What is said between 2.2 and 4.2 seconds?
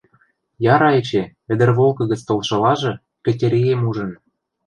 толшылажы, Кӹтьӹриэм ужын.